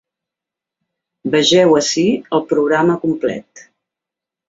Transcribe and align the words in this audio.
Vegeu 1.35 1.77
ací 1.83 2.07
el 2.39 2.45
programa 2.55 2.99
complet. 3.07 3.67